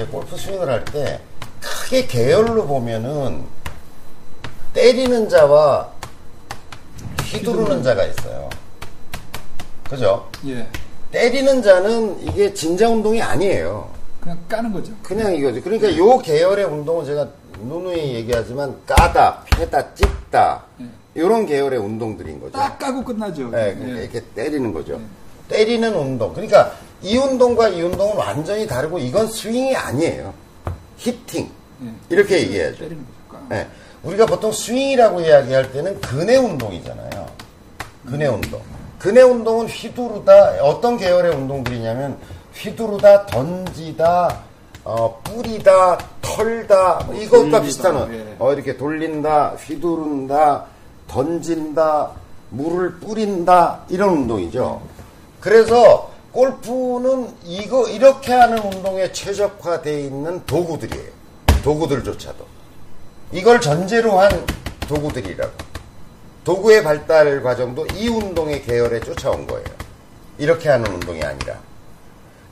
이제 0.00 0.06
골프 0.10 0.34
스윙을 0.36 0.66
할 0.68 0.84
때 0.86 1.20
크게 1.60 2.06
계열로 2.06 2.66
보면은 2.66 3.44
때리는 4.72 5.28
자와 5.28 5.90
휘두르는 7.24 7.82
자가 7.82 8.04
있어요. 8.04 8.48
그죠? 9.90 10.30
예. 10.46 10.66
때리는 11.10 11.60
자는 11.62 12.18
이게 12.22 12.54
진자 12.54 12.88
운동이 12.88 13.20
아니에요. 13.20 13.90
그냥 14.20 14.38
까는 14.48 14.72
거죠. 14.72 14.92
그냥 15.02 15.34
이거죠. 15.34 15.60
그러니까 15.60 15.94
요 15.98 16.16
계열의 16.18 16.64
운동은 16.64 17.04
제가 17.04 17.28
누누이 17.62 18.14
얘기하지만 18.14 18.80
까다, 18.86 19.44
패다, 19.54 19.94
찍다 19.94 20.64
이런 21.14 21.44
계열의 21.44 21.78
운동들인 21.78 22.40
거죠. 22.40 22.52
딱 22.52 22.78
까고 22.78 23.04
끝나죠. 23.04 23.50
네, 23.50 23.74
그러니까 23.74 23.98
예. 23.98 24.02
이렇게 24.04 24.20
때리는 24.34 24.72
거죠. 24.72 24.98
때리는 25.54 25.94
운동. 25.94 26.32
그러니까 26.32 26.72
이 27.02 27.16
운동과 27.18 27.68
이 27.68 27.82
운동은 27.82 28.16
완전히 28.16 28.66
다르고 28.66 28.98
이건 28.98 29.26
스윙이 29.26 29.74
아니에요. 29.76 30.32
히팅. 30.96 31.50
예. 31.84 31.88
이렇게 32.08 32.40
얘기해야죠. 32.40 32.84
네. 33.48 33.66
우리가 34.02 34.26
보통 34.26 34.52
스윙이라고 34.52 35.20
이야기할 35.20 35.72
때는 35.72 36.00
근해 36.00 36.36
운동이잖아요. 36.36 37.26
근해 38.06 38.26
운동. 38.26 38.60
근해 38.98 39.22
운동은 39.22 39.66
휘두르다 39.66 40.62
어떤 40.62 40.96
계열의 40.96 41.32
운동들이냐면 41.34 42.18
휘두르다, 42.54 43.26
던지다, 43.26 44.40
어, 44.84 45.20
뿌리다, 45.24 45.98
털다 46.20 47.04
뭐 47.06 47.14
이것과 47.14 47.38
돌리다, 47.40 47.62
비슷한 47.62 47.96
운- 47.96 48.14
예. 48.14 48.36
어, 48.38 48.52
이렇게 48.52 48.76
돌린다, 48.76 49.54
휘두른다, 49.58 50.64
던진다, 51.08 52.10
물을 52.50 52.98
뿌린다 53.00 53.80
이런 53.88 54.10
운동이죠. 54.10 54.80
그래서 55.40 56.10
골프는 56.32 57.34
이거 57.44 57.88
이렇게 57.88 58.32
하는 58.32 58.58
운동에 58.58 59.10
최적화되어 59.12 59.98
있는 59.98 60.44
도구들이에요. 60.46 61.10
도구들조차도. 61.62 62.46
이걸 63.32 63.60
전제로 63.60 64.18
한 64.18 64.30
도구들이라고. 64.88 65.52
도구의 66.44 66.82
발달 66.82 67.42
과정도 67.42 67.86
이 67.94 68.08
운동의 68.08 68.62
계열에 68.62 69.00
쫓아온 69.00 69.46
거예요. 69.46 69.66
이렇게 70.38 70.68
하는 70.68 70.90
운동이 70.92 71.22
아니라. 71.22 71.58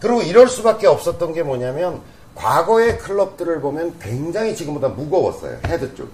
그리고 0.00 0.22
이럴 0.22 0.48
수밖에 0.48 0.86
없었던 0.86 1.32
게 1.32 1.42
뭐냐면 1.42 2.02
과거의 2.34 2.98
클럽들을 2.98 3.60
보면 3.60 3.98
굉장히 3.98 4.54
지금보다 4.54 4.88
무거웠어요. 4.88 5.58
헤드 5.66 5.94
쪽이. 5.94 6.10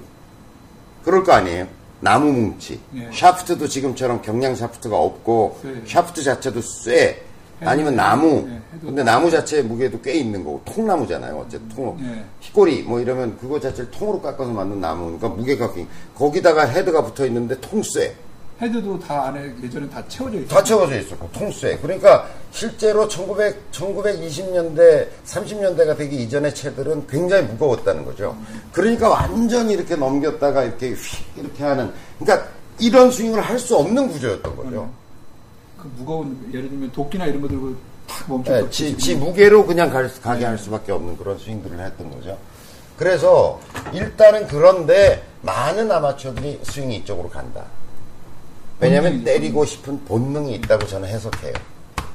그럴 1.04 1.22
거 1.24 1.32
아니에요. 1.32 1.66
나무 2.04 2.30
뭉치. 2.32 2.78
예. 2.96 3.08
샤프트도 3.12 3.66
지금처럼 3.66 4.20
경량 4.20 4.54
샤프트가 4.54 4.94
없고 4.96 5.58
네. 5.62 5.82
샤프트 5.86 6.22
자체도 6.22 6.60
쇠. 6.60 7.22
아니면. 7.60 7.96
나무. 7.96 8.46
예, 8.46 8.60
헤드. 8.74 8.84
근데 8.86 9.02
나무 9.02 9.30
자체의 9.30 9.62
무게도 9.64 10.02
꽤 10.02 10.12
있는 10.12 10.44
거고 10.44 10.60
통나무잖아요. 10.66 11.34
어쨌든 11.38 11.66
통. 11.70 11.96
예. 12.02 12.22
히코리 12.40 12.82
뭐 12.82 13.00
이러면 13.00 13.38
그거 13.38 13.58
자체를 13.58 13.90
통으로 13.90 14.20
깎아서 14.20 14.50
만든 14.52 14.80
나무니까 14.82 15.28
무게가 15.28 15.68
굉장히- 15.68 15.88
거기다가 16.14 16.66
헤드가 16.66 17.02
붙어 17.02 17.24
있는데 17.26 17.58
통쇠. 17.60 18.14
헤드도 18.60 18.98
다 19.00 19.24
안에 19.26 19.52
예전에 19.62 19.88
다 19.88 20.02
채워져 20.06 20.36
있어요. 20.38 20.48
다 20.48 20.62
채워져 20.62 20.98
있었고 21.00 21.28
통쇠. 21.32 21.76
그러니까 21.78 22.28
실제로 22.52 23.08
1900, 23.08 23.72
1920년대 23.72 25.08
30년대가 25.26 25.96
되기 25.96 26.22
이전의 26.22 26.54
채들은 26.54 27.06
굉장히 27.08 27.42
무거웠다는 27.48 28.04
거죠. 28.04 28.36
그러니까 28.72 29.08
완전히 29.08 29.74
이렇게 29.74 29.96
넘겼다가 29.96 30.62
이렇게 30.62 30.90
휙 30.92 31.24
이렇게 31.36 31.64
하는 31.64 31.92
그러니까 32.18 32.48
이런 32.78 33.10
스윙을 33.10 33.40
할 33.40 33.58
수 33.58 33.76
없는 33.76 34.08
구조였던 34.08 34.56
거죠. 34.56 34.90
그 35.80 35.90
무거운 35.96 36.48
예를 36.52 36.68
들면 36.68 36.92
도끼나 36.92 37.26
이런 37.26 37.40
거 37.40 37.48
들고 37.48 37.74
탁 38.06 38.28
멈춰. 38.28 38.52
네, 38.52 38.70
지, 38.70 38.96
지 38.96 39.14
무게로 39.16 39.66
그냥 39.66 39.90
갈, 39.90 40.08
가게 40.22 40.44
할 40.44 40.56
수밖에 40.58 40.92
없는 40.92 41.16
그런 41.16 41.38
스윙들을 41.38 41.78
했던 41.78 42.10
거죠. 42.10 42.38
그래서 42.96 43.60
일단은 43.92 44.46
그런데 44.46 45.24
많은 45.42 45.90
아마추어들이 45.90 46.60
스윙이 46.62 46.96
이쪽으로 46.98 47.28
간다 47.28 47.64
왜냐하면 48.80 49.24
때리고 49.24 49.64
싶은 49.64 50.04
본능이 50.04 50.54
있다고 50.56 50.86
저는 50.86 51.08
해석해요. 51.08 51.52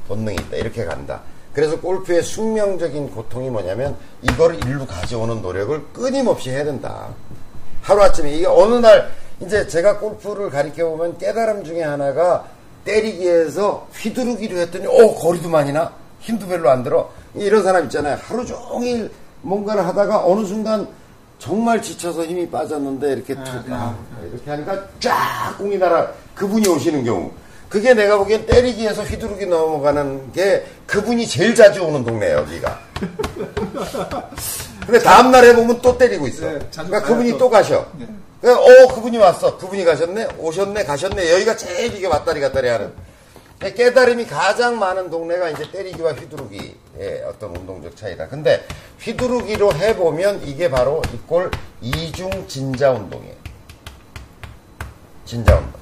본능이 0.08 0.36
있다. 0.36 0.58
이렇게 0.58 0.86
간다. 0.86 1.22
그래서 1.54 1.80
골프의 1.80 2.24
숙명적인 2.24 3.12
고통이 3.12 3.50
뭐냐면 3.50 3.96
이걸 4.22 4.56
일로 4.66 4.86
가져오는 4.86 5.42
노력을 5.42 5.82
끊임없이 5.94 6.50
해야 6.50 6.64
된다. 6.64 7.10
하루아침에 7.82 8.32
이게 8.32 8.46
어느 8.46 8.76
날 8.76 9.12
이제 9.42 9.68
제가 9.68 10.00
골프를 10.00 10.50
가리켜 10.50 10.90
보면 10.90 11.18
깨달음 11.18 11.64
중에 11.64 11.82
하나가 11.82 12.46
때리기에서 12.86 13.88
휘두르기로 13.94 14.58
했더니 14.58 14.88
어 14.88 15.16
거리도 15.16 15.50
많이 15.50 15.72
나 15.72 15.94
힘도 16.20 16.48
별로 16.48 16.70
안 16.70 16.84
들어 16.84 17.10
이런 17.34 17.64
사람 17.64 17.86
있잖아요. 17.86 18.18
하루 18.22 18.46
종일 18.46 19.12
뭔가를 19.42 19.86
하다가 19.88 20.26
어느 20.26 20.46
순간 20.46 20.88
정말 21.40 21.82
지쳐서 21.82 22.26
힘이 22.26 22.50
빠졌는데 22.50 23.14
이렇게 23.14 23.34
툭 23.34 23.46
아, 23.72 23.96
이렇게 24.30 24.52
하니까 24.52 24.84
쫙 25.00 25.56
공이 25.58 25.78
날아 25.78 26.12
그분이 26.36 26.68
오시는 26.68 27.04
경우. 27.06 27.32
그게 27.70 27.94
내가 27.94 28.18
보기엔 28.18 28.46
때리기에서 28.46 29.04
휘두르기 29.04 29.46
넘어가는 29.46 30.32
게 30.34 30.66
그분이 30.88 31.28
제일 31.28 31.56
자주 31.56 31.84
오는 31.84 32.04
동네예요 32.04 32.38
여기가. 32.40 32.80
근데 34.86 35.00
다음날 35.00 35.46
해보면 35.46 35.80
또 35.82 35.98
때리고 35.98 36.28
있어. 36.28 36.46
네, 36.48 36.60
그러니까 36.72 37.02
그분이 37.04 37.32
또. 37.34 37.38
또 37.38 37.50
가셔. 37.50 37.86
네. 37.98 38.08
그러니까 38.42 38.64
어 38.64 38.96
그분이 38.96 39.18
왔어. 39.18 39.58
그분이 39.58 39.86
가셨네. 39.86 40.28
오셨네. 40.40 40.84
가셨네. 40.84 41.32
여기가 41.34 41.56
제일 41.56 41.96
이게 41.96 42.08
왔다리 42.08 42.42
갔다리 42.42 42.68
하는 42.70 42.92
깨달음이 43.60 44.26
가장 44.26 44.80
많은 44.80 45.10
동네가 45.10 45.50
이제 45.50 45.70
때리기와 45.70 46.14
휘두르기의 46.14 47.24
어떤 47.28 47.56
운동적 47.56 47.96
차이다. 47.98 48.28
근데 48.30 48.66
휘두르기로 49.02 49.74
해보면 49.74 50.44
이게 50.48 50.70
바로 50.70 51.02
이꼴 51.14 51.52
이중 51.82 52.30
진자 52.48 52.92
운동이에요. 52.92 53.36
진자 55.26 55.56
운동. 55.58 55.74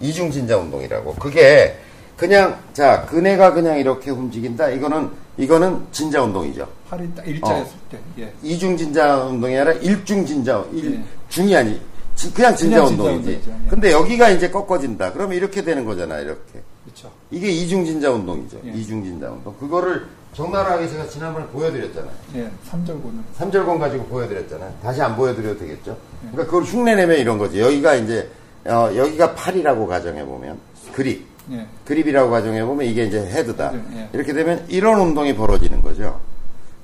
이중 0.00 0.30
진자 0.30 0.58
운동이라고. 0.58 1.14
그게 1.14 1.76
그냥 2.16 2.60
자 2.74 3.06
근해가 3.06 3.54
그냥 3.54 3.78
이렇게 3.78 4.10
움직인다. 4.10 4.68
이거는 4.70 5.10
이거는 5.38 5.86
진자 5.90 6.22
운동이죠. 6.22 6.68
팔이 6.90 7.14
딱 7.14 7.26
일자였을 7.26 7.72
어. 7.72 7.80
때. 7.90 7.98
예. 8.18 8.32
이중 8.42 8.76
진자 8.76 9.24
운동이 9.24 9.56
아니라 9.56 9.72
일중 9.80 10.26
진자 10.26 10.62
일 10.74 10.92
네. 10.98 11.04
중이 11.30 11.56
아니 11.56 11.80
지- 12.14 12.32
그냥 12.34 12.54
진자 12.54 12.76
그냥 12.76 12.88
진자 12.88 13.02
운동이지. 13.04 13.30
운동이죠. 13.30 13.50
예. 13.64 13.68
근데 13.70 13.90
여기가 13.92 14.28
이제 14.28 14.50
꺾어진다. 14.50 15.12
그러면 15.14 15.36
이렇게 15.36 15.64
되는 15.64 15.86
거잖아. 15.86 16.18
이렇게. 16.18 16.61
그렇죠. 16.92 17.10
이게 17.30 17.50
이중진자 17.50 18.10
운동이죠. 18.10 18.60
예. 18.66 18.72
이중진자 18.72 19.30
운동. 19.30 19.54
그거를 19.58 20.06
적나라하게 20.34 20.88
제가 20.88 21.08
지난번에 21.08 21.46
보여드렸잖아요. 21.46 22.12
예. 22.36 22.50
삼절고는. 22.64 23.24
삼절권 23.34 23.78
가지고 23.78 24.04
보여드렸잖아요. 24.04 24.74
다시 24.82 25.00
안 25.02 25.16
보여드려도 25.16 25.58
되겠죠. 25.58 25.90
예. 25.90 26.30
그러니까 26.30 26.44
그걸 26.44 26.62
흉내내면 26.64 27.18
이런 27.18 27.38
거지. 27.38 27.60
여기가 27.60 27.94
이제 27.96 28.30
어, 28.64 28.90
여기가 28.94 29.34
팔이라고 29.34 29.86
가정해 29.86 30.24
보면 30.24 30.58
그립, 30.92 31.26
예. 31.50 31.66
그립이라고 31.84 32.30
가정해 32.30 32.64
보면 32.64 32.86
이게 32.86 33.04
이제 33.04 33.18
헤드다. 33.18 33.70
헤드, 33.70 33.82
예. 33.96 34.08
이렇게 34.12 34.32
되면 34.32 34.64
이런 34.68 35.00
운동이 35.00 35.34
벌어지는 35.34 35.82
거죠. 35.82 36.20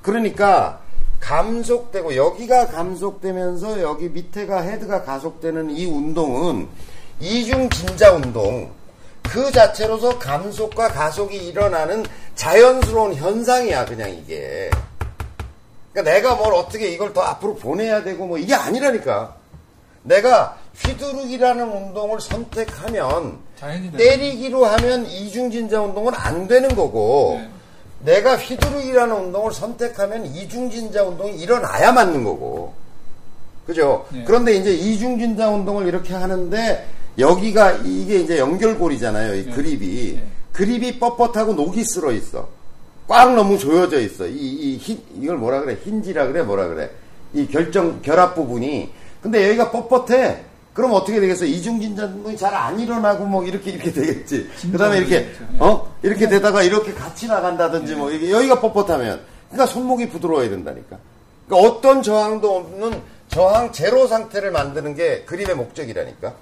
그러니까 0.01 0.81
감속되고 1.19 2.15
여기가 2.15 2.67
감속되면서 2.67 3.81
여기 3.81 4.09
밑에가 4.09 4.61
헤드가 4.61 5.03
가속되는 5.03 5.69
이 5.71 5.85
운동은 5.85 6.67
이중 7.19 7.69
진자 7.69 8.13
운동 8.13 8.71
그 9.29 9.51
자체로서 9.51 10.17
감속과 10.17 10.89
가속이 10.89 11.37
일어나는 11.37 12.05
자연스러운 12.35 13.13
현상이야 13.13 13.85
그냥 13.85 14.09
이게. 14.09 14.69
그러니까 15.93 16.13
내가 16.13 16.35
뭘 16.35 16.53
어떻게 16.53 16.89
이걸 16.89 17.13
더 17.13 17.21
앞으로 17.21 17.55
보내야 17.55 18.03
되고 18.03 18.25
뭐 18.25 18.37
이게 18.37 18.55
아니라니까. 18.55 19.35
내가 20.03 20.57
휘두르기라는 20.77 21.67
운동을 21.67 22.21
선택하면 22.21 23.37
때리기로 23.97 24.65
하면 24.65 25.05
이중진자 25.05 25.81
운동은 25.81 26.13
안 26.15 26.47
되는 26.47 26.73
거고 26.73 27.39
네. 27.39 27.49
내가 28.15 28.37
휘두르기라는 28.37 29.13
운동을 29.13 29.51
선택하면 29.51 30.25
이중진자 30.25 31.03
운동이 31.03 31.37
일어나야 31.37 31.91
맞는 31.91 32.23
거고 32.23 32.73
그죠? 33.67 34.07
네. 34.09 34.23
그런데 34.25 34.53
이제 34.53 34.71
이중진자 34.71 35.49
운동을 35.49 35.85
이렇게 35.85 36.13
하는데 36.13 36.87
여기가 37.17 37.71
이게 37.83 38.19
이제 38.19 38.39
연결골이잖아요. 38.39 39.35
이 39.35 39.45
네. 39.45 39.51
그립이 39.51 40.13
네. 40.15 40.27
그립이 40.53 40.99
뻣뻣하고 40.99 41.55
녹이 41.55 41.83
쓸어 41.83 42.11
있어. 42.11 42.47
꽉 43.07 43.33
너무 43.33 43.57
조여져 43.57 43.99
있어. 44.01 44.27
이, 44.27 44.35
이, 44.37 44.77
히- 44.77 45.03
이걸 45.19 45.37
뭐라 45.37 45.61
그래? 45.61 45.77
힌지라 45.83 46.27
그래? 46.27 46.43
뭐라 46.43 46.67
그래? 46.67 46.89
이 47.33 47.47
결정, 47.47 48.01
결합 48.01 48.35
부분이. 48.35 48.91
근데 49.21 49.47
여기가 49.49 49.71
뻣뻣해. 49.71 50.37
그럼 50.73 50.93
어떻게 50.93 51.19
되겠어? 51.19 51.45
이중진자 51.45 52.05
운동이 52.05 52.37
잘 52.37 52.53
안 52.53 52.79
일어나고 52.79 53.25
뭐 53.25 53.43
이렇게 53.43 53.71
이렇게 53.71 53.91
되겠지. 53.91 54.49
그 54.71 54.77
다음에 54.77 54.99
이렇게, 54.99 55.23
되겠죠. 55.25 55.43
예. 55.53 55.57
어? 55.59 55.93
이렇게 56.03 56.29
되다가 56.29 56.61
이렇게 56.63 56.93
같이 56.93 57.27
나간다든지 57.27 57.95
뭐 57.95 58.11
이게 58.11 58.31
여기가 58.31 58.61
뻣뻣하면. 58.61 59.19
그러니까 59.49 59.65
손목이 59.65 60.09
부드러워야 60.09 60.49
된다니까. 60.49 60.97
그러니까 61.47 61.69
어떤 61.69 62.01
저항도 62.03 62.55
없는 62.57 63.01
저항 63.29 63.71
제로 63.71 64.07
상태를 64.07 64.51
만드는 64.51 64.95
게 64.95 65.23
그림의 65.25 65.55
목적이라니까. 65.55 66.33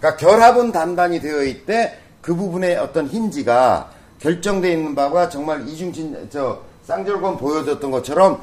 그러니까 0.00 0.16
결합은 0.16 0.72
단단히 0.72 1.20
되어 1.20 1.42
있대 1.44 1.96
그 2.22 2.34
부분에 2.34 2.76
어떤 2.76 3.06
힌지가 3.06 3.90
결정되어 4.18 4.70
있는 4.72 4.94
바가 4.94 5.28
정말 5.28 5.66
이중진 5.68 6.28
저 6.30 6.60
쌍절곤 6.84 7.36
보여줬던 7.36 7.90
것처럼 7.90 8.40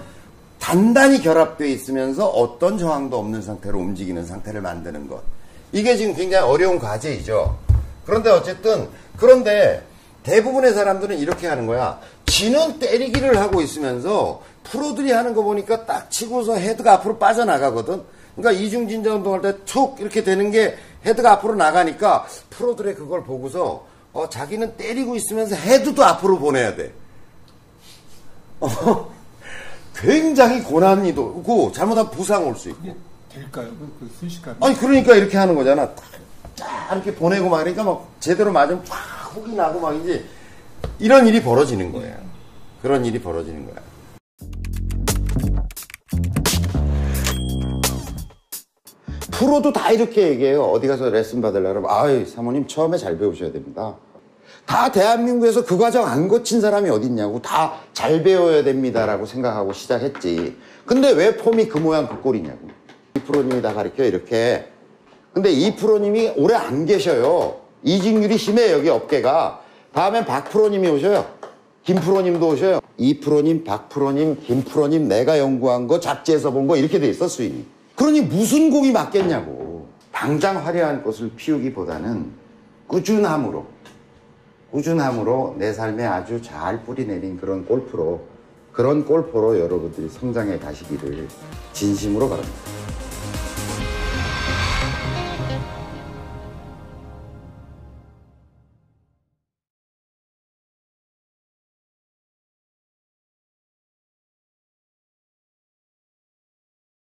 단단히 0.59 1.21
결합되어 1.21 1.67
있으면서 1.67 2.27
어떤 2.27 2.77
저항도 2.77 3.17
없는 3.17 3.41
상태로 3.41 3.77
움직이는 3.77 4.25
상태를 4.25 4.61
만드는 4.61 5.07
것. 5.07 5.21
이게 5.71 5.97
지금 5.97 6.13
굉장히 6.13 6.47
어려운 6.47 6.79
과제이죠. 6.79 7.57
그런데 8.05 8.29
어쨌든 8.29 8.87
그런데 9.17 9.83
대부분의 10.23 10.73
사람들은 10.73 11.17
이렇게 11.17 11.47
하는 11.47 11.67
거야. 11.67 11.99
지는 12.25 12.79
때리기를 12.79 13.37
하고 13.39 13.61
있으면서 13.61 14.41
프로들이 14.63 15.11
하는 15.11 15.33
거 15.33 15.43
보니까 15.43 15.85
딱 15.85 16.09
치고서 16.11 16.55
헤드가 16.55 16.93
앞으로 16.93 17.17
빠져나가거든. 17.17 18.01
그러니까 18.35 18.61
이중진자 18.61 19.15
운동할 19.15 19.41
때 19.41 19.53
툭 19.65 19.99
이렇게 19.99 20.23
되는 20.23 20.51
게 20.51 20.75
헤드가 21.05 21.33
앞으로 21.33 21.55
나가니까 21.55 22.25
프로들의 22.49 22.95
그걸 22.95 23.23
보고서 23.23 23.85
어, 24.13 24.27
자기는 24.29 24.77
때리고 24.77 25.15
있으면서 25.15 25.55
헤드도 25.55 26.03
앞으로 26.03 26.39
보내야 26.39 26.75
돼. 26.75 26.91
어, 28.59 28.67
굉장히 29.95 30.61
고난이도고 30.63 31.71
잘못하면 31.71 32.11
부상 32.11 32.47
올 32.47 32.55
수 32.55 32.69
있고. 32.69 32.95
될까요? 33.33 33.67
그, 33.79 33.97
그 33.99 34.11
순식간에. 34.19 34.57
아니 34.61 34.75
그러니까 34.75 35.15
이렇게 35.15 35.37
하는 35.37 35.53
거잖아. 35.55 35.93
딱, 35.93 36.03
딱 36.55 36.93
이렇게 36.95 37.13
보내고 37.13 37.49
막 37.49 37.59
그러니까 37.59 37.83
막 37.83 38.07
제대로 38.19 38.51
맞으면 38.51 38.83
쫙 38.85 38.95
훅이 39.33 39.55
나고 39.55 39.79
막 39.79 39.93
이제 39.95 40.25
이런 40.99 41.27
일이 41.27 41.41
벌어지는 41.43 41.91
거예요. 41.91 42.15
그런 42.81 43.05
일이 43.05 43.19
벌어지는 43.21 43.65
거야. 43.67 43.75
프로도 49.37 49.71
다 49.71 49.91
이렇게 49.91 50.29
얘기해요. 50.29 50.63
어디 50.63 50.87
가서 50.87 51.09
레슨 51.09 51.41
받으려면 51.41 51.85
아이 51.87 52.25
사모님 52.25 52.65
처음에 52.67 52.97
잘 52.97 53.17
배우셔야 53.19 53.51
됩니다. 53.51 53.95
다 54.65 54.91
대한민국에서 54.91 55.63
그 55.63 55.77
과정 55.77 56.05
안 56.05 56.27
거친 56.27 56.59
사람이 56.59 56.89
어디 56.89 57.07
있냐고 57.07 57.41
다 57.41 57.81
잘 57.93 58.21
배워야 58.23 58.63
됩니다라고 58.63 59.25
생각하고 59.25 59.73
시작했지. 59.73 60.55
근데 60.85 61.11
왜 61.11 61.35
폼이 61.35 61.67
그 61.67 61.77
모양 61.77 62.07
그 62.07 62.21
꼴이냐고. 62.21 62.67
이 63.15 63.19
프로님이 63.19 63.61
다 63.61 63.73
가르쳐 63.73 64.03
이렇게. 64.03 64.65
근데 65.33 65.51
이 65.51 65.75
프로님이 65.75 66.33
오래 66.37 66.53
안 66.55 66.85
계셔요. 66.85 67.57
이직률이 67.83 68.37
심해 68.37 68.71
여기 68.71 68.89
업계가. 68.89 69.61
다음엔 69.93 70.25
박 70.25 70.49
프로님이 70.49 70.87
오셔요. 70.89 71.25
김 71.83 71.95
프로님도 71.97 72.47
오셔요. 72.49 72.79
이 72.97 73.19
프로님, 73.19 73.63
박 73.63 73.89
프로님, 73.89 74.37
김 74.45 74.63
프로님 74.63 75.07
내가 75.07 75.39
연구한 75.39 75.87
거 75.87 75.99
잡지에서 75.99 76.51
본 76.51 76.67
거 76.67 76.75
이렇게 76.77 76.99
돼 76.99 77.07
있어 77.09 77.27
수익이. 77.27 77.65
그러니 77.97 78.21
무슨 78.21 78.69
공이 78.69 78.91
맞겠냐고. 78.91 79.87
당장 80.11 80.63
화려한 80.63 81.03
꽃을 81.03 81.31
피우기보다는 81.35 82.31
꾸준함으로 82.87 83.65
꾸준함으로 84.71 85.55
내 85.57 85.73
삶에 85.73 86.05
아주 86.05 86.41
잘 86.41 86.83
뿌리내린 86.83 87.37
그런 87.37 87.65
골프로 87.65 88.21
그런 88.71 89.03
골프로 89.03 89.59
여러분들이 89.59 90.09
성장해 90.09 90.59
가시기를 90.59 91.27
진심으로 91.73 92.29
바랍니다. 92.29 92.55